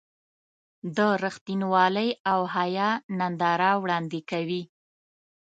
[0.95, 4.61] د رښتینولۍ او حیا ننداره وړاندې کوي.